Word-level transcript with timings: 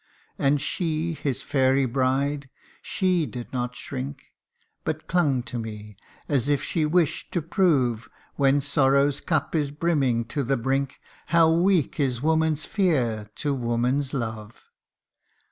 And 0.39 0.59
she, 0.59 1.13
his 1.13 1.43
fairy 1.43 1.85
bride 1.85 2.49
she 2.81 3.27
did 3.27 3.53
not 3.53 3.75
shrink, 3.75 4.31
But 4.83 5.05
clung 5.05 5.43
to 5.43 5.59
me, 5.59 5.95
as 6.27 6.49
if 6.49 6.63
she 6.63 6.87
wish'd 6.87 7.31
to 7.33 7.41
prove, 7.43 8.09
When 8.35 8.61
sorrow's 8.61 9.21
cup 9.21 9.53
is 9.53 9.69
brimming 9.69 10.25
to 10.29 10.43
the 10.43 10.57
brink, 10.57 10.99
How 11.27 11.51
weak 11.51 11.99
is 11.99 12.19
woman's 12.23 12.65
fear 12.65 13.29
to 13.35 13.53
woman's 13.53 14.11
love 14.11 14.71